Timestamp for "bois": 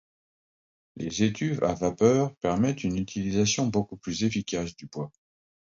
4.87-5.11